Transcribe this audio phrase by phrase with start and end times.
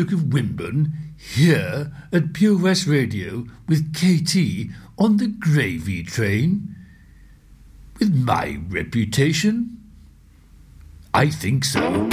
[0.00, 6.74] Duke of Wimborne, here at Pure West Radio with KT on the gravy train?
[7.98, 9.76] With my reputation?
[11.12, 12.08] I think so.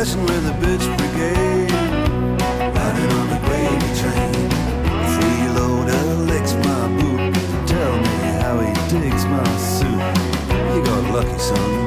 [0.00, 1.70] dancing with the bitch brigade.
[2.74, 4.48] Riding on the gravy train.
[5.12, 7.34] Freeloader licks my boot.
[7.66, 10.00] Tell me how he digs my suit.
[10.74, 11.79] You got lucky, son.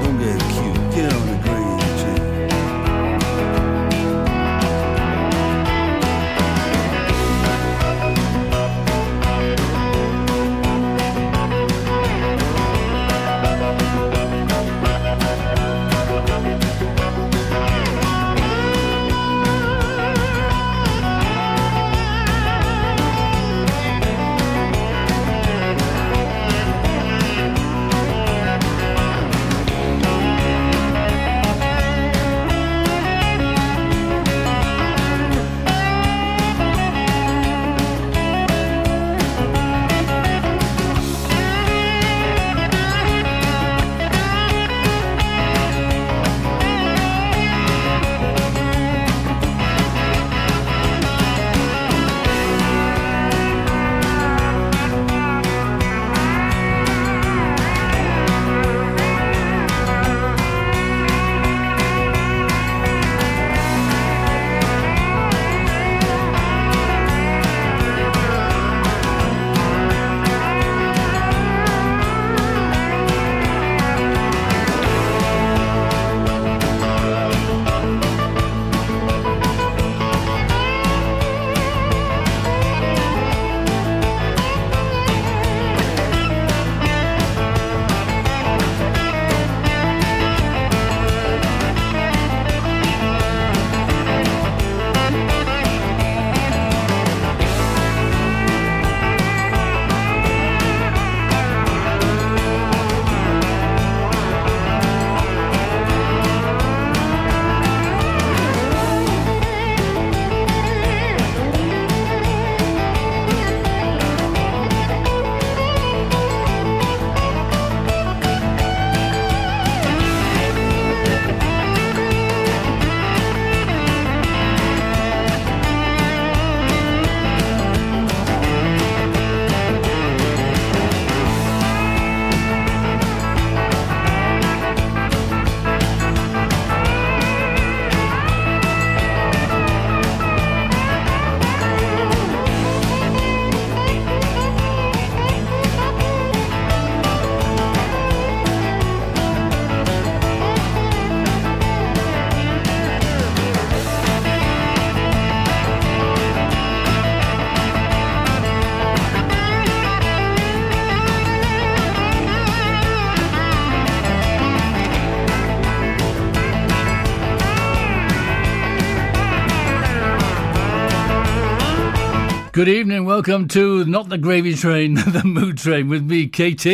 [173.16, 176.66] Welcome to not the gravy train, the mood train with me, KT.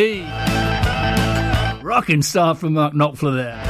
[1.84, 3.60] Rocking start from Mark Knopfler there.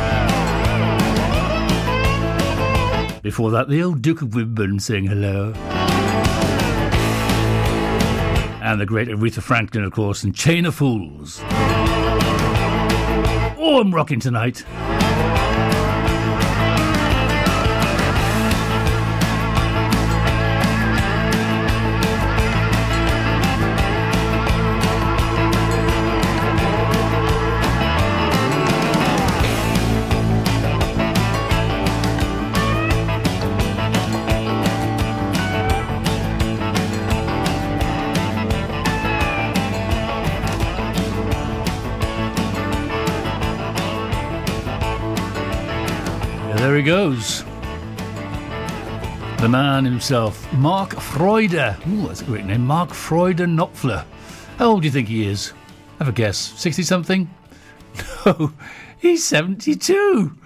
[3.23, 5.53] Before that, the old Duke of Wimbledon saying hello.
[8.63, 11.41] And the great Aretha Franklin, of course, and Chain of Fools.
[13.59, 14.65] Oh, I'm rocking tonight.
[46.91, 47.45] Goes.
[49.39, 51.77] The man himself, Mark Freuder.
[51.87, 52.67] Ooh, that's a great name.
[52.67, 54.05] Mark Freuder Knopfler.
[54.59, 55.53] How old do you think he is?
[56.01, 56.37] Have a guess.
[56.37, 57.31] 60 something?
[58.27, 58.53] No,
[58.99, 60.37] he's 72.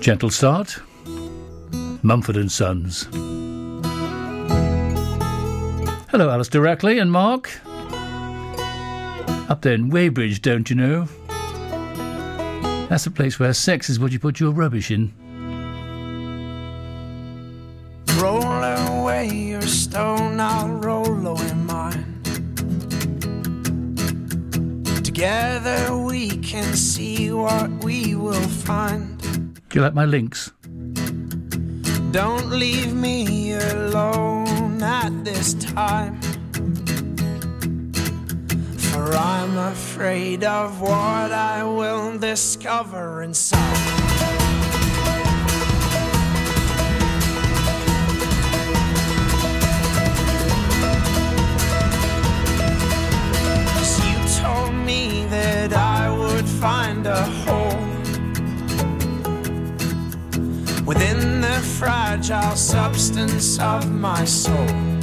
[0.00, 0.80] Gentle start.
[2.02, 3.08] Mumford and Sons.
[6.10, 7.50] Hello, Alistair Rackley and Mark.
[9.48, 11.06] Up there in Weybridge, don't you know?
[12.88, 15.12] That's the place where sex is what you put your rubbish in.
[18.18, 22.22] Roll away your stone, I'll roll away mine.
[25.02, 29.20] Together we can see what we will find.
[29.68, 30.52] Do you like my links?
[32.12, 36.18] Don't leave me alone at this time.
[38.94, 43.58] For I'm afraid of what I will discover inside.
[53.98, 57.80] you told me that I would find a hole
[60.86, 64.93] within the fragile substance of my soul.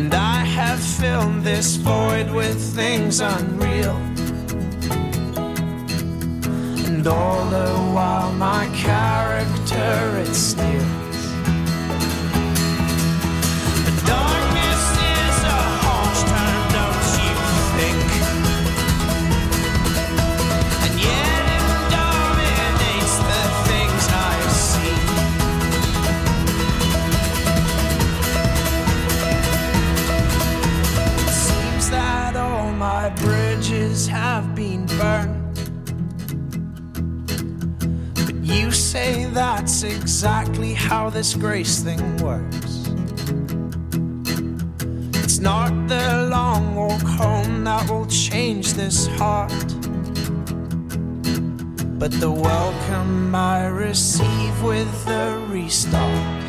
[0.00, 3.96] And I have filled this void with things unreal.
[6.86, 10.89] And all the while, my character is steals.
[39.82, 42.88] Exactly how this grace thing works.
[45.22, 49.50] It's not the long walk home that will change this heart,
[51.98, 56.40] but the welcome I receive with the restart.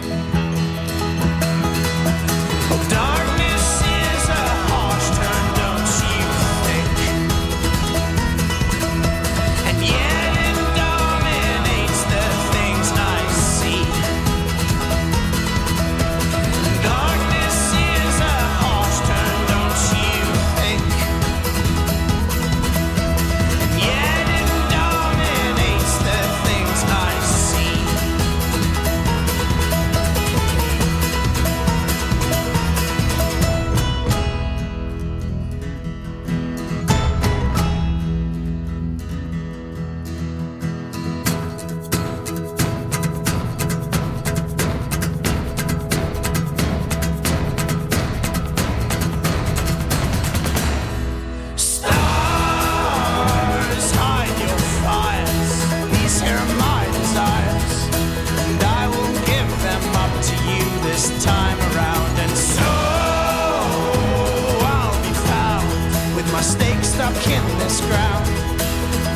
[66.42, 68.26] my stakes stuck in this ground,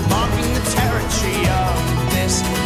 [0.10, 2.64] marking the territory of this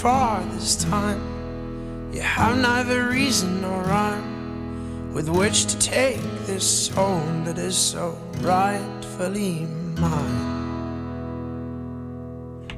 [0.00, 1.20] far this time.
[2.10, 8.18] You have neither reason nor rhyme with which to take this soul that is so
[8.38, 9.66] rightfully
[9.98, 10.50] mine.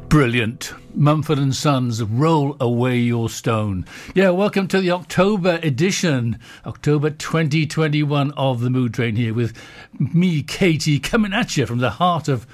[0.08, 0.74] Brilliant.
[0.96, 3.86] Mumford and Sons, Roll Away Your Stone.
[4.16, 9.56] Yeah, welcome to the October edition, October 2021 of the Mood Train here with
[9.96, 12.48] me, Katie, coming at you from the heart of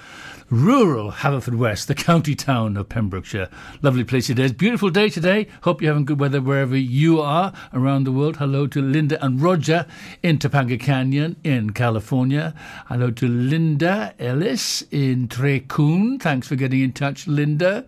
[0.50, 3.48] rural Haverfordwest, the county town of Pembrokeshire.
[3.82, 4.52] Lovely place it is.
[4.52, 5.46] Beautiful day today.
[5.62, 8.36] Hope you're having good weather wherever you are around the world.
[8.36, 9.86] Hello to Linda and Roger
[10.22, 12.54] in Topanga Canyon in California.
[12.86, 16.20] Hello to Linda Ellis in Trecwn.
[16.20, 17.84] Thanks for getting in touch, Linda.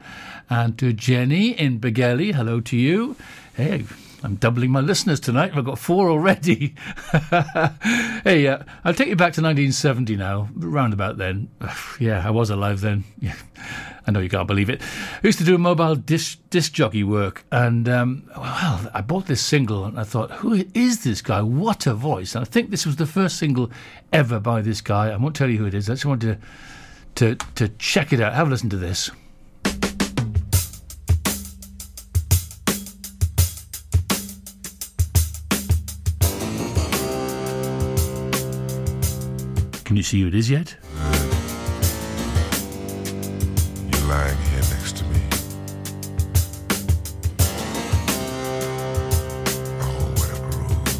[0.50, 2.34] And to Jenny in Begelly.
[2.34, 3.16] Hello to you.
[3.54, 3.84] Hey,
[4.22, 5.52] I'm doubling my listeners tonight.
[5.56, 6.74] I've got four already.
[8.24, 11.48] hey, uh, I'll take you back to 1970 now, round about then.
[12.00, 13.04] yeah, I was alive then.
[13.20, 13.34] Yeah,
[14.06, 14.80] I know you can't believe it.
[14.82, 19.42] I used to do mobile disc, disc jockey work, and um, well, I bought this
[19.42, 21.42] single, and I thought, who is this guy?
[21.42, 22.34] What a voice!
[22.34, 23.70] And I think this was the first single
[24.10, 25.10] ever by this guy.
[25.10, 25.90] I won't tell you who it is.
[25.90, 26.40] I just wanted
[27.16, 28.32] to to to check it out.
[28.32, 29.10] Have a listen to this.
[39.90, 40.76] Can you see who it is yet?
[43.90, 45.20] You're lying here next to me.
[49.82, 50.92] Oh, what a groove.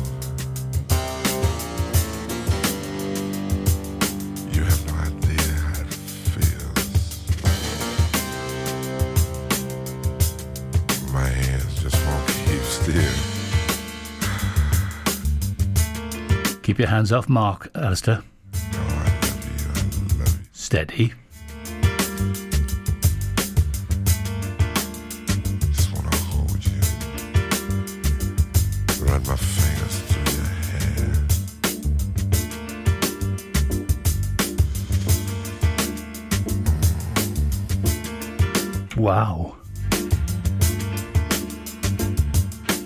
[4.53, 5.95] You have no idea how it
[6.35, 6.89] feels.
[11.13, 13.15] My hands just won't keep still.
[16.65, 18.25] Keep your hands off Mark, Alistair.
[30.49, 31.27] Hair.
[38.97, 39.57] Wow.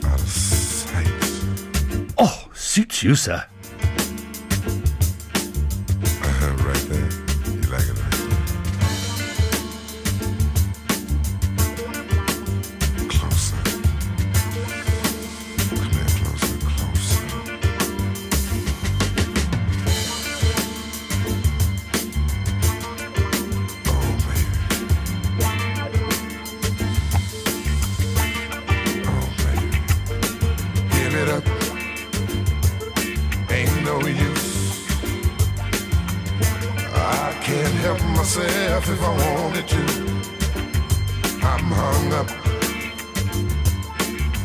[0.04, 1.06] Out of sight.
[2.16, 3.44] Oh, suits you, sir.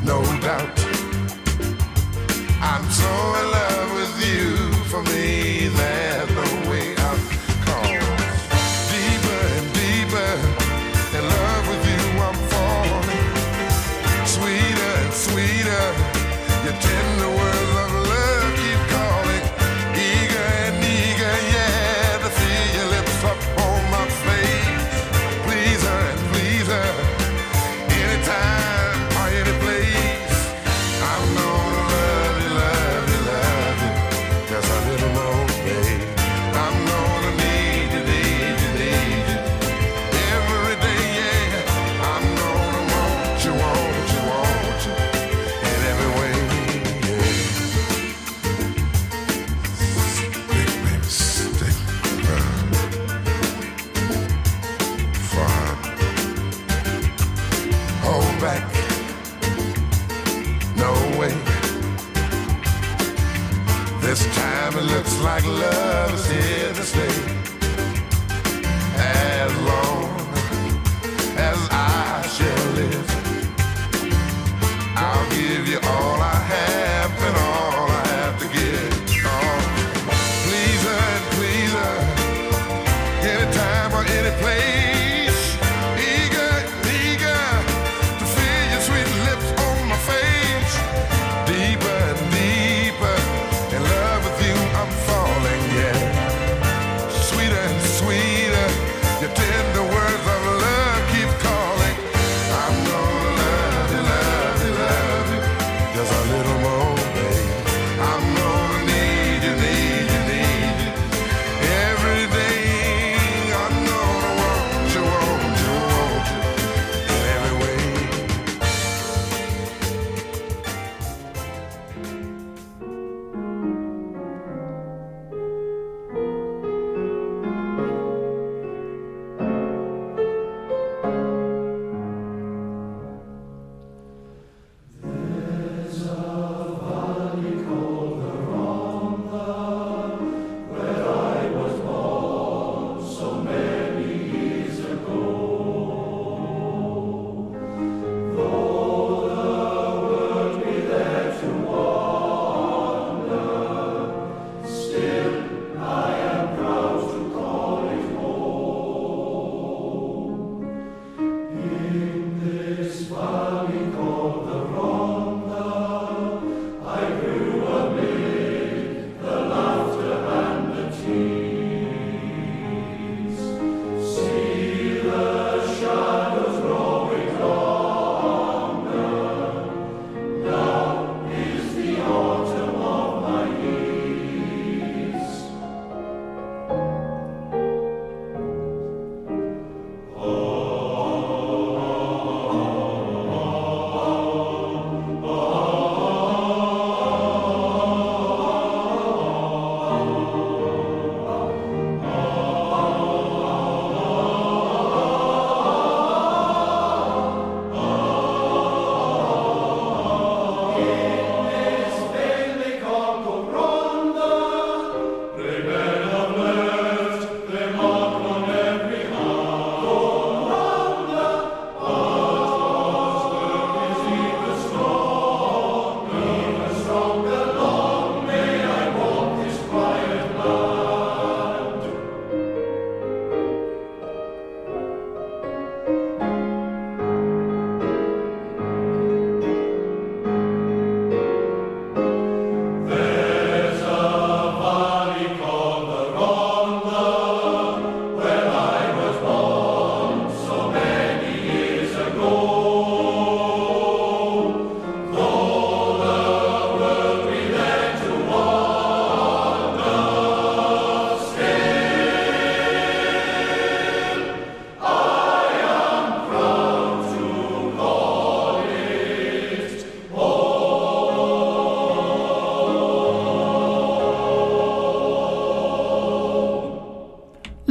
[0.04, 0.79] No doubt.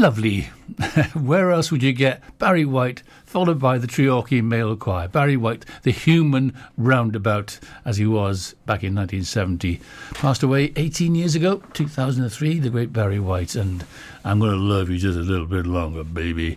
[0.09, 0.45] Lovely.
[1.13, 5.07] Where else would you get Barry White, followed by the Treorchy Male Choir?
[5.07, 9.83] Barry White, the human roundabout as he was back in 1970.
[10.15, 13.55] Passed away 18 years ago, 2003, the great Barry White.
[13.55, 13.85] And
[14.25, 16.57] I'm going to love you just a little bit longer, baby.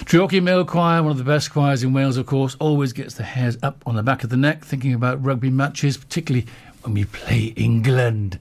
[0.00, 3.22] Treorchy Male Choir, one of the best choirs in Wales, of course, always gets the
[3.22, 6.46] hairs up on the back of the neck thinking about rugby matches, particularly
[6.82, 8.38] when we play England.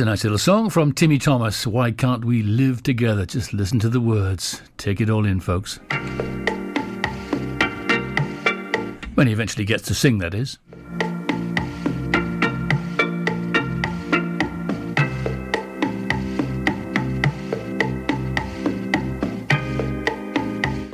[0.00, 1.66] Here's a nice little song from Timmy Thomas.
[1.66, 3.26] Why can't we live together?
[3.26, 4.62] Just listen to the words.
[4.78, 5.78] Take it all in, folks.
[9.14, 10.56] When he eventually gets to sing, that is.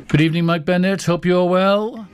[0.08, 1.04] Good evening, Mike Bennett.
[1.04, 2.08] Hope you're well.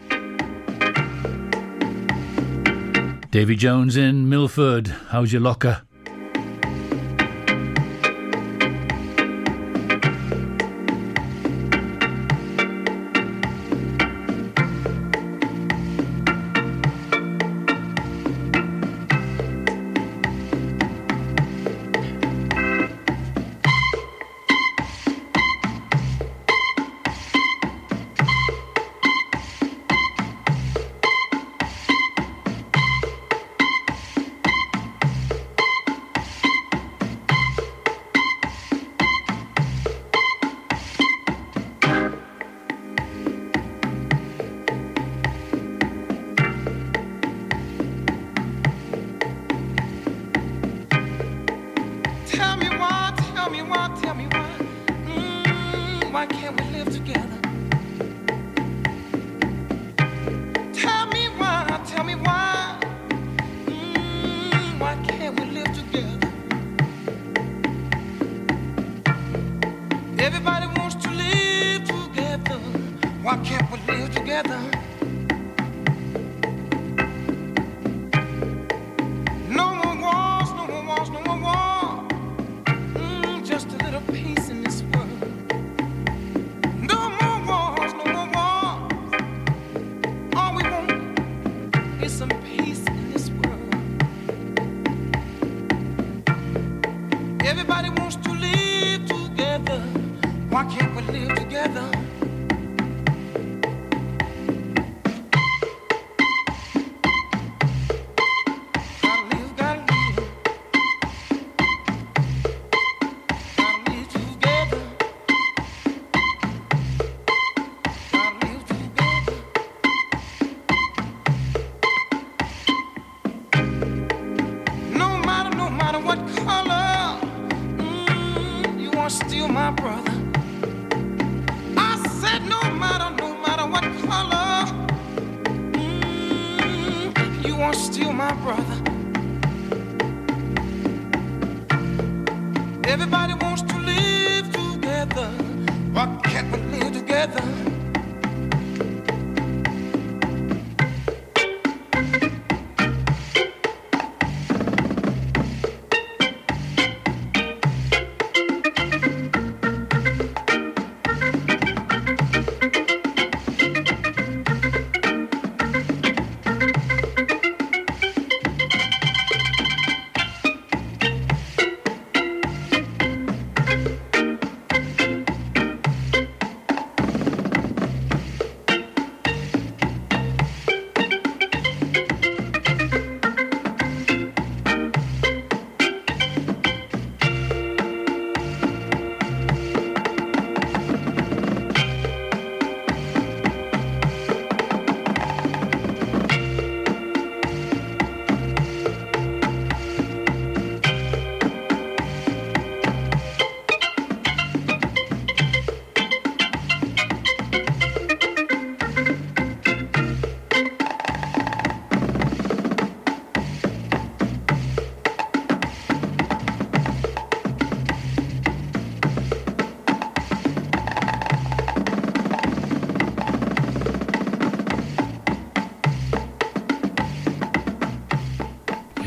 [3.30, 4.88] Davy Jones in Milford.
[5.08, 5.80] How's your locker?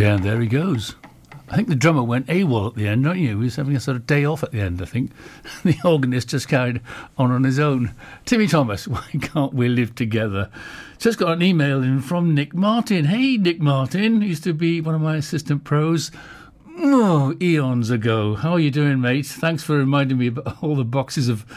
[0.05, 0.93] Yeah, there he goes.
[1.49, 3.29] I think the drummer went AWOL at the end, don't you?
[3.29, 5.09] He was having a sort of day off at the end, I think.
[5.63, 6.81] The organist just carried
[7.17, 7.91] on on his own.
[8.23, 10.51] Timmy Thomas, why can't we live together?
[10.99, 13.05] Just got an email in from Nick Martin.
[13.05, 16.11] Hey, Nick Martin, used to be one of my assistant pros.
[16.77, 18.35] Oh, eons ago.
[18.35, 19.25] How are you doing, mate?
[19.25, 21.47] Thanks for reminding me about all the boxes of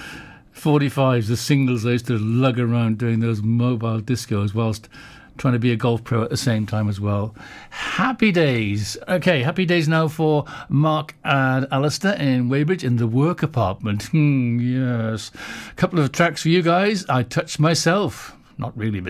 [0.55, 4.89] 45s, the singles I used to lug around doing those mobile discos whilst
[5.39, 7.35] trying to be a golf pro at the same time as well.
[7.71, 8.97] Happy days.
[9.09, 14.05] Okay, happy days now for Mark and Alistair in Weybridge in the work apartment.
[14.05, 15.31] Hmm, yes.
[15.71, 17.07] A couple of tracks for you guys.
[17.09, 18.37] I touched myself.
[18.59, 19.01] Not really,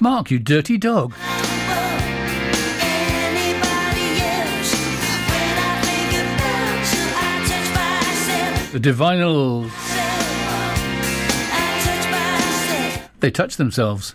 [0.00, 0.30] missus.
[0.30, 1.12] you dirty dog.
[8.72, 9.70] The Divinyls.
[13.20, 14.14] They touch themselves.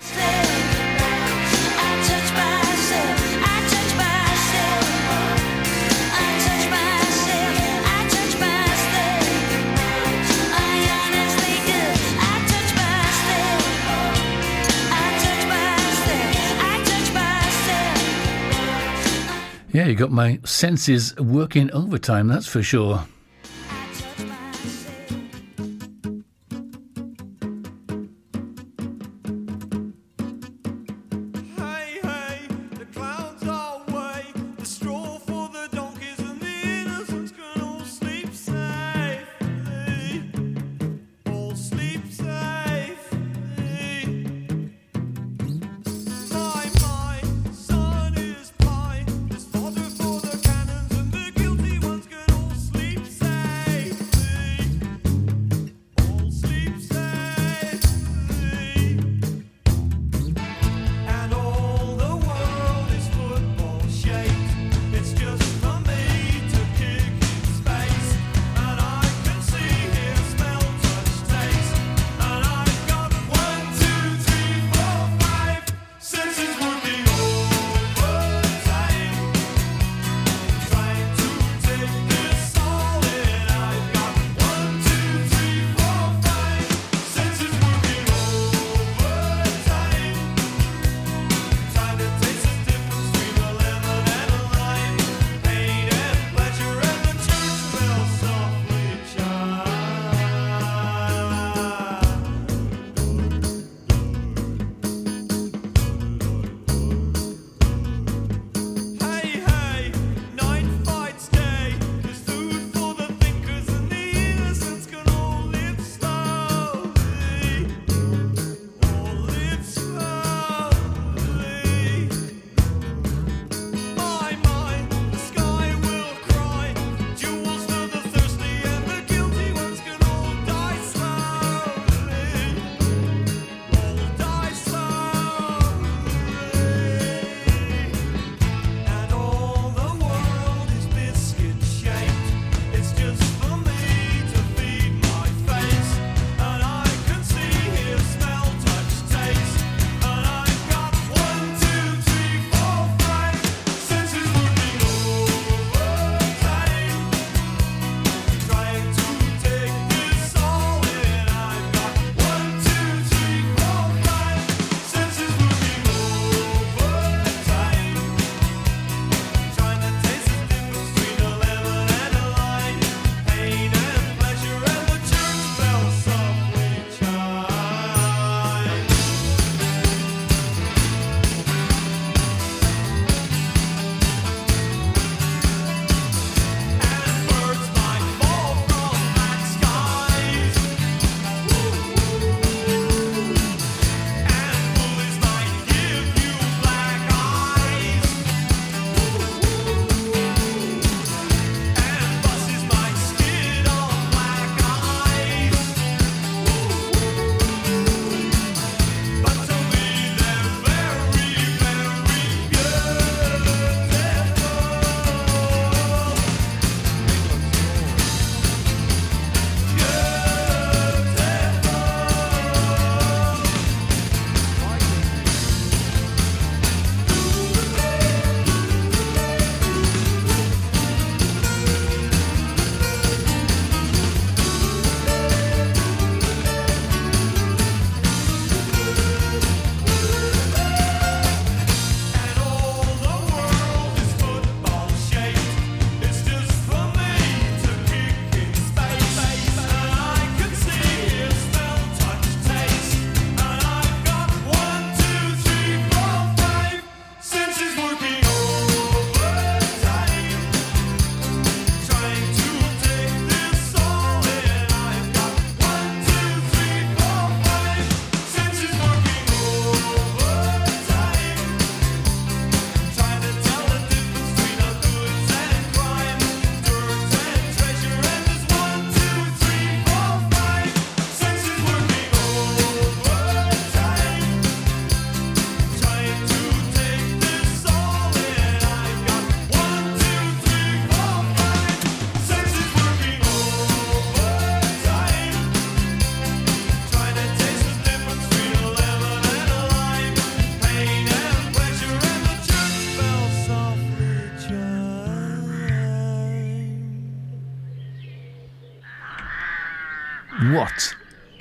[19.73, 23.05] Yeah, you got my senses working overtime, that's for sure.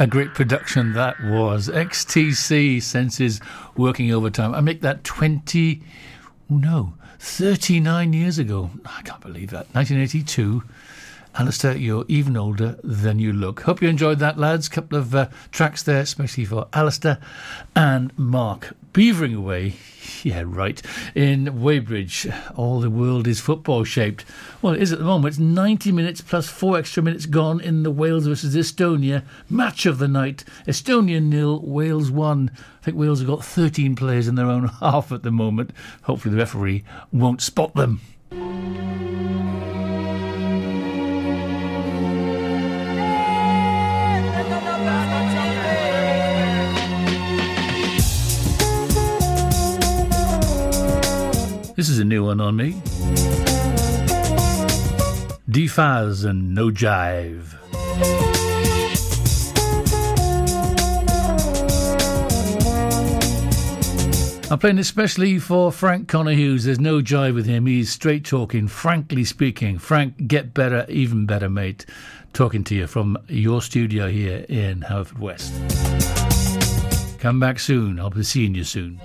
[0.03, 1.69] A great production that was.
[1.69, 3.41] XTC Senses
[3.77, 4.53] working overtime.
[4.53, 5.81] I make that 20,
[6.49, 8.71] no, 39 years ago.
[8.85, 9.73] I can't believe that.
[9.75, 10.65] 1982.
[11.35, 13.62] Alistair, you're even older than you look.
[13.62, 14.68] Hope you enjoyed that, lads.
[14.68, 17.18] Couple of uh, tracks there, especially for Alistair
[17.74, 18.74] and Mark.
[18.93, 19.76] Beavering away,
[20.22, 20.83] yeah, right,
[21.14, 22.28] in Weybridge.
[22.55, 24.26] All the world is football shaped.
[24.61, 25.33] Well, it is at the moment.
[25.33, 29.99] It's 90 minutes plus four extra minutes gone in the Wales versus Estonia match of
[29.99, 30.45] the night.
[30.66, 32.51] Estonia nil, Wales one.
[32.83, 35.70] I think Wales have got 13 players in their own half at the moment.
[36.03, 38.03] Hopefully, the referee won't spot them.
[51.83, 52.74] This is a new one on me.
[55.51, 57.57] Defaz and No Jive.
[64.49, 66.62] I'm playing especially for Frank Connor Hughes.
[66.62, 67.66] There's no jive with him.
[67.66, 69.80] He's straight talking, frankly speaking.
[69.80, 71.85] Frank, get better, even better, mate.
[72.33, 75.51] Talking to you from your studio here in Haverfordwest.
[77.18, 77.99] Come back soon.
[77.99, 79.01] I'll be seeing you soon.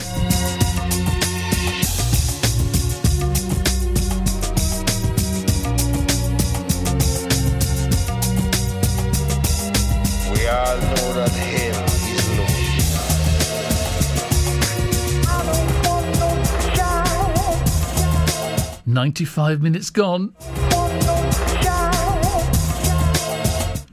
[18.98, 20.34] Ninety-five minutes gone.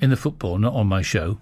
[0.01, 1.37] In the football, not on my show.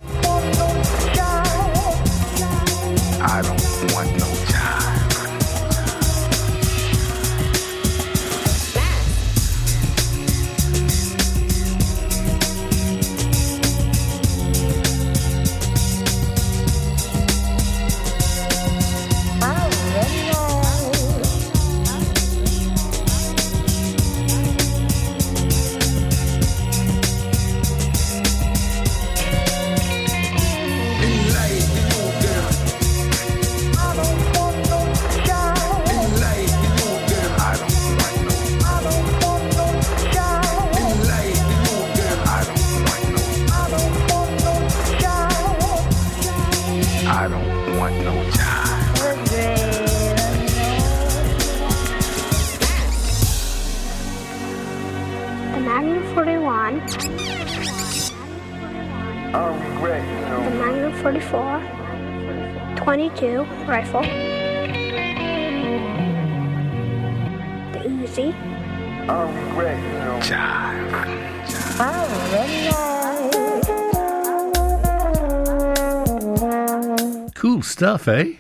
[78.08, 78.34] Eh?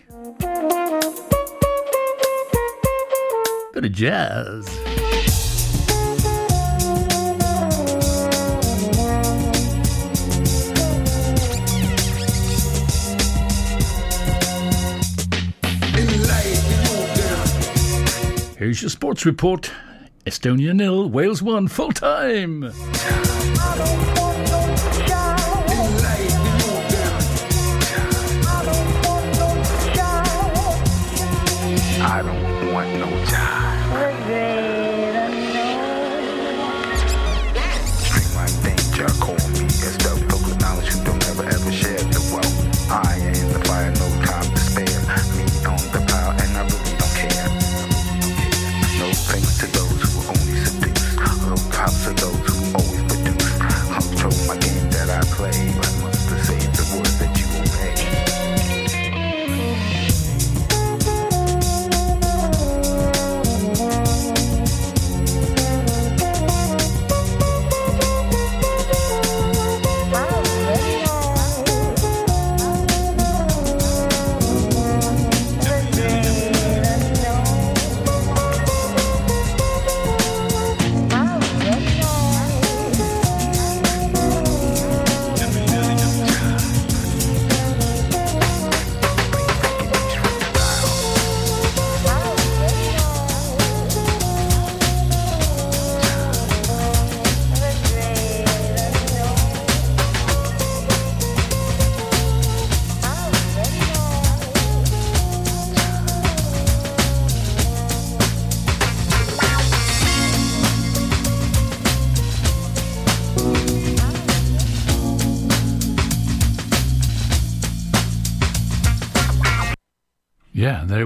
[3.72, 4.68] Bit of jazz.
[18.58, 19.70] Here's your sports report.
[20.26, 22.72] Estonia nil, Wales one, full time.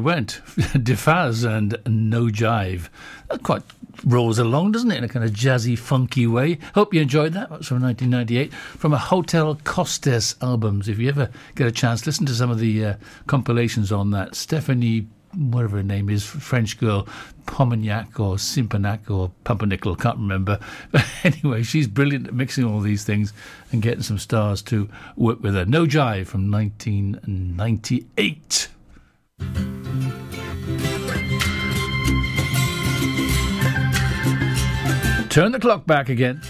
[0.06, 0.40] Went.
[0.56, 2.88] Defaz and No Jive.
[3.28, 3.62] That quite
[4.04, 6.60] rolls along, doesn't it, in a kind of jazzy, funky way.
[6.76, 7.50] Hope you enjoyed that.
[7.50, 10.88] That's from 1998 from a Hotel Costes albums.
[10.88, 12.94] If you ever get a chance, listen to some of the uh,
[13.26, 14.36] compilations on that.
[14.36, 17.06] Stephanie whatever her name is, French girl,
[17.46, 20.58] Pomagnac or Simpanac or Pumpernickel, can't remember.
[20.92, 23.34] But anyway, she's brilliant at mixing all these things
[23.70, 25.66] and getting some stars to work with her.
[25.66, 28.68] No Jive from 1998.
[35.36, 36.40] Turn the clock back again.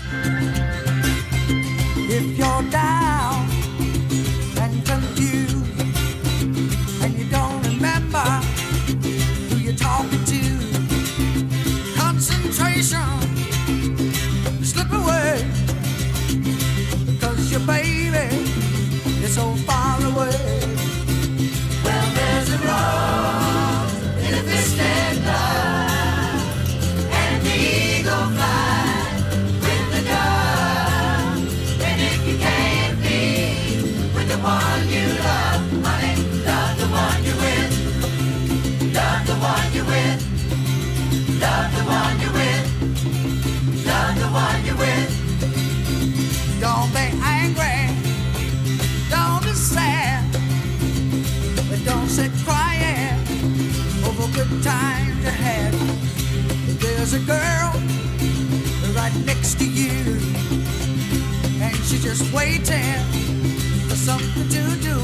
[57.17, 57.73] A girl
[58.95, 60.19] right next to you
[61.63, 63.01] and she's just waiting
[63.89, 64.99] for something to do.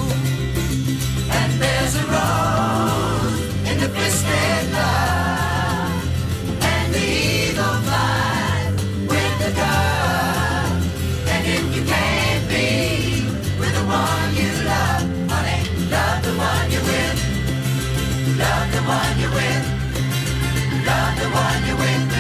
[1.38, 3.38] And there's a rose
[3.70, 6.04] in the twisted love,
[6.60, 8.74] and the eagle flies
[9.10, 11.28] with the dove.
[11.32, 13.24] And if you can't be
[13.58, 15.02] with the one you love,
[15.32, 16.82] honey, love the one you're.
[18.36, 19.51] Love the one you're with.
[20.84, 22.11] Love the one you're with.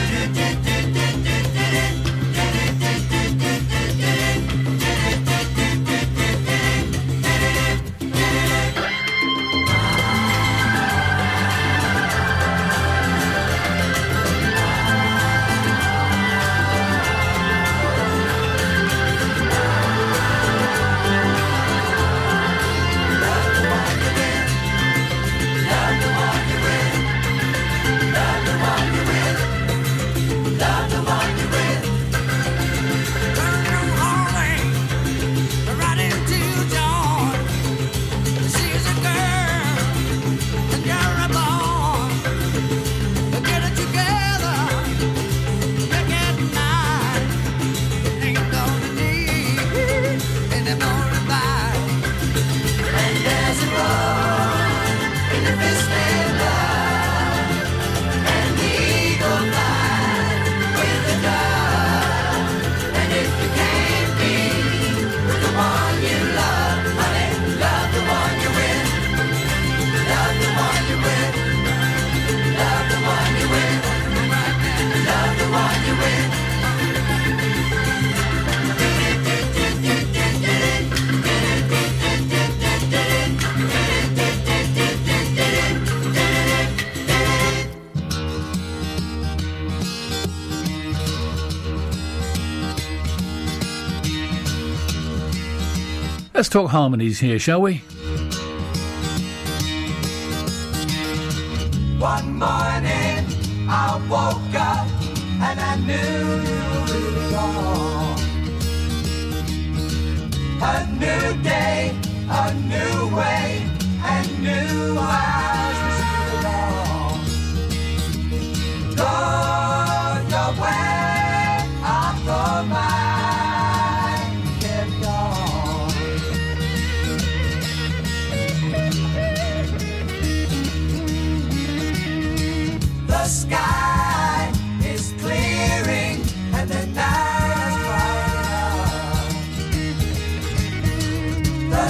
[96.52, 97.80] Talk harmonies here, shall we?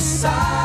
[0.02, 0.61] Bright.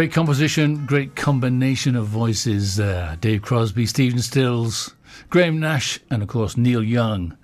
[0.00, 3.18] Great composition, great combination of voices there.
[3.20, 4.94] Dave Crosby, Stephen Stills,
[5.28, 7.36] Graham Nash, and of course Neil Young.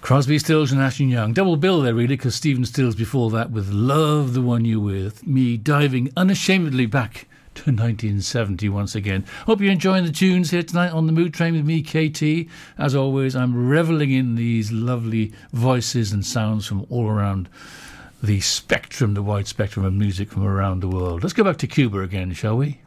[0.00, 1.32] Crosby, Stills, and Nash and Young.
[1.32, 5.26] Double bill there, really, because Stephen Stills before that with Love the One You With.
[5.26, 7.26] Me diving unashamedly back
[7.56, 9.24] to 1970 once again.
[9.46, 12.48] Hope you're enjoying the tunes here tonight on the Mood Train with me, KT.
[12.78, 17.48] As always, I'm reveling in these lovely voices and sounds from all around
[18.22, 21.22] the spectrum, the wide spectrum of music from around the world.
[21.22, 22.80] Let's go back to Cuba again, shall we?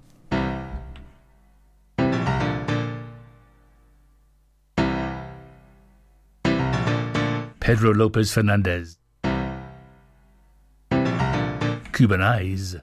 [7.59, 8.97] Pedro Lopez Fernandez.
[11.91, 12.75] Cuban Eyes.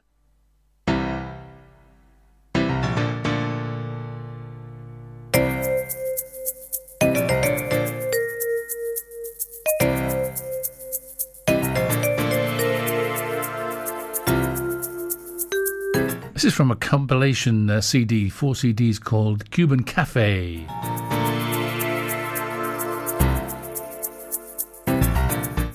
[16.42, 20.66] This is from a compilation uh, CD, four CDs called Cuban Cafe.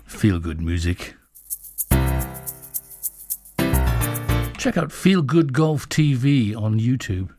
[0.06, 1.16] Feel good music.
[4.58, 7.30] Check out Feel Good Golf TV on YouTube.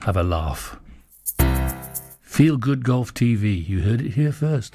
[0.00, 0.80] Have a laugh.
[2.20, 3.64] Feel Good Golf TV.
[3.64, 4.74] You heard it here first.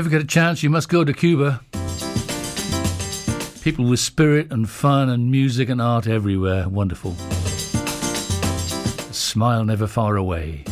[0.00, 1.60] Ever get a chance, you must go to Cuba.
[3.60, 6.66] People with spirit and fun and music and art everywhere.
[6.70, 7.14] Wonderful.
[9.10, 10.64] A smile never far away.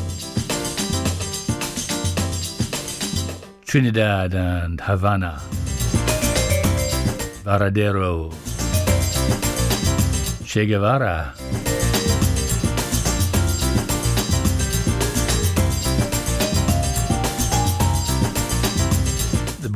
[3.67, 5.43] Trinidad and Havana.
[7.45, 8.33] Varadero.
[10.47, 11.48] Che Guevara.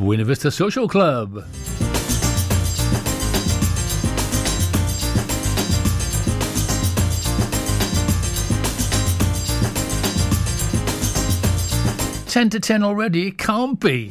[0.02, 1.44] Buena Vista Social Club.
[12.26, 13.28] Ten to ten already?
[13.28, 14.10] It can't be.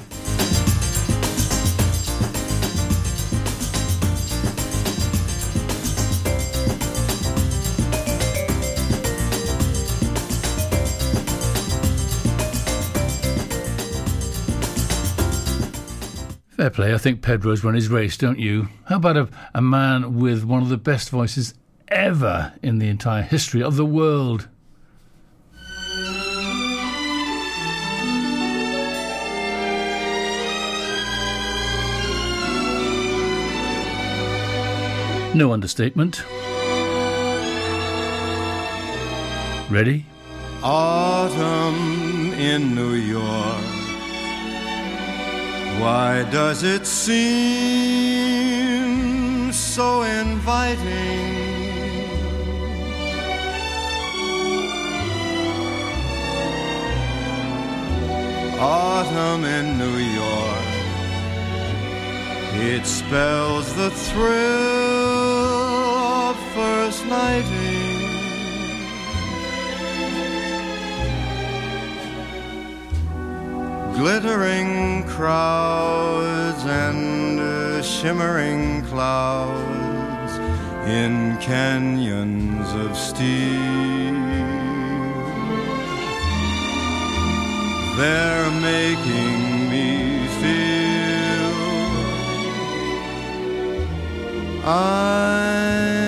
[16.62, 16.94] Fair play.
[16.94, 18.68] I think Pedro's run his race, don't you?
[18.86, 21.56] How about a, a man with one of the best voices
[21.88, 24.48] ever in the entire history of the world?
[35.34, 36.24] No understatement.
[39.72, 40.06] Ready?
[40.62, 43.81] Autumn in New York.
[45.82, 47.82] Why does it seem
[49.52, 51.42] so inviting?
[58.60, 60.68] Autumn in New York.
[62.54, 64.38] It spells the thrill
[66.30, 67.71] of first nighting.
[73.96, 80.34] Glittering crowds and uh, shimmering clouds
[80.88, 83.62] in canyons of steel.
[87.98, 91.52] They're making me feel
[94.64, 96.01] I'm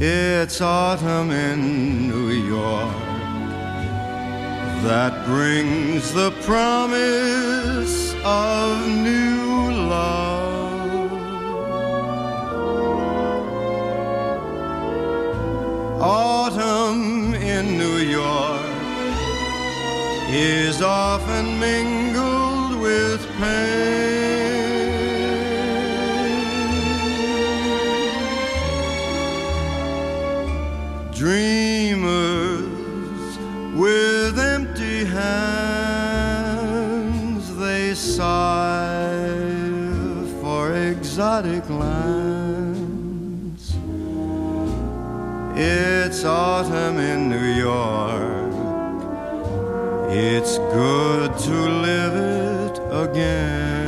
[0.00, 2.94] It's autumn in New York
[4.84, 11.12] that brings the promise of new love.
[16.00, 18.62] Autumn in New York
[20.30, 24.37] is often mingled with pain.
[31.18, 32.62] Dreamers
[33.74, 36.36] with empty hands,
[37.56, 39.18] they sigh
[40.40, 42.54] for exotic lands.
[45.56, 48.54] It's autumn in New York.
[50.12, 53.87] It's good to live it again.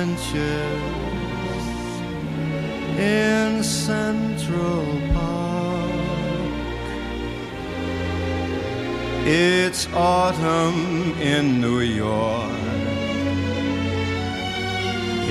[0.00, 0.80] Benches
[2.98, 5.90] in Central Park.
[9.26, 12.50] It's autumn in New York.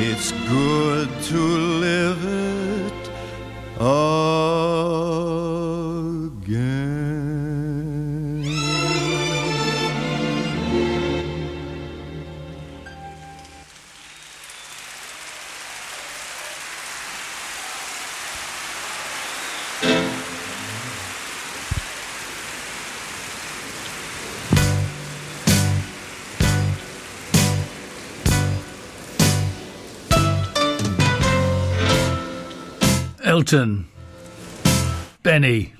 [0.07, 1.41] It's good to
[1.85, 3.09] live it
[3.79, 4.88] again.
[33.39, 33.87] Elton.
[35.23, 35.78] Benny.